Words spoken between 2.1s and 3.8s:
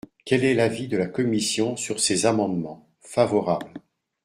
amendements? Favorable.